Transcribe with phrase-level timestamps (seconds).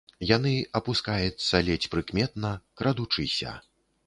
[0.29, 2.53] Яны апускаецца ледзь прыкметна,
[2.83, 3.55] крадучыся.